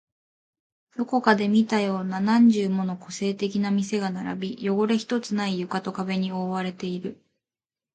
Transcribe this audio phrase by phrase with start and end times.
[0.97, 7.21] どこかで見たような何十もの個性的な店が並び、汚れ一つない床と壁に覆われている